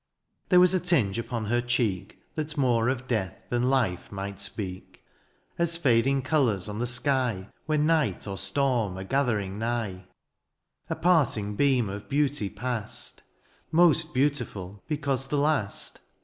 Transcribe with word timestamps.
There 0.49 0.59
was 0.59 0.73
a 0.73 0.79
tinge 0.79 1.19
upon 1.19 1.45
her 1.45 1.61
cheek 1.61 2.19
That 2.33 2.57
more 2.57 2.89
of 2.89 3.07
death 3.07 3.43
than 3.49 3.69
life 3.69 4.11
might 4.11 4.39
speak; 4.39 5.05
As 5.59 5.77
fading 5.77 6.23
colours 6.23 6.67
on 6.67 6.79
the 6.79 6.85
sky^, 6.87 7.51
When 7.67 7.85
night 7.85 8.25
or 8.27 8.35
storm^ 8.35 8.99
are 8.99 9.03
gathering 9.03 9.59
nigh; 9.59 10.05
A 10.89 10.95
parting 10.95 11.55
beam 11.55 11.87
of 11.87 12.09
beauty 12.09 12.49
past— 12.49 13.21
Most 13.71 14.11
beautiful^ 14.15 14.79
because 14.87 15.27
the 15.27 15.37
last. 15.37 15.99